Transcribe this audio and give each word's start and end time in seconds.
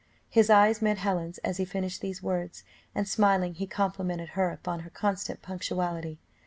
His 0.29 0.49
eyes 0.49 0.81
met 0.81 0.97
Helen's 0.97 1.37
as 1.43 1.57
he 1.57 1.63
finished 1.65 2.01
these 2.01 2.23
words, 2.23 2.63
and 2.95 3.07
smiling, 3.07 3.53
he 3.53 3.67
complimented 3.67 4.29
her 4.29 4.49
upon 4.49 4.79
her 4.79 4.89
constant 4.89 5.43
punctuality. 5.43 6.17